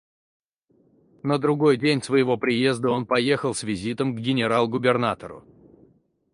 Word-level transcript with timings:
На 1.21 1.37
другой 1.37 1.77
день 1.77 2.01
своего 2.01 2.35
приезда 2.35 2.89
он 2.89 3.05
поехал 3.05 3.53
с 3.53 3.61
визитом 3.61 4.15
к 4.15 4.19
генерал-губернатору. 4.19 5.43